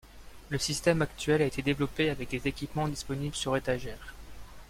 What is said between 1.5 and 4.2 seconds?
développé avec des équipements disponibles sur étagère.